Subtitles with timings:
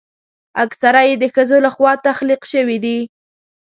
[0.63, 2.99] اکثره یې د ښځو لخوا تخلیق شوي دي.